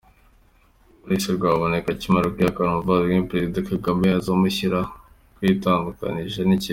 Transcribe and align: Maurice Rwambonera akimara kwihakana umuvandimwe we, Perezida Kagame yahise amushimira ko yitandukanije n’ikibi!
Maurice 0.99 1.29
Rwambonera 1.37 1.89
akimara 1.93 2.31
kwihakana 2.33 2.71
umuvandimwe 2.73 3.21
we, 3.21 3.29
Perezida 3.31 3.65
Kagame 3.69 4.03
yahise 4.07 4.29
amushimira 4.33 4.79
ko 5.35 5.39
yitandukanije 5.47 6.41
n’ikibi! 6.45 6.69